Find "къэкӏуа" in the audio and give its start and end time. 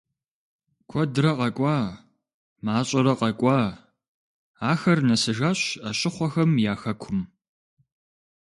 1.37-1.77, 3.19-3.59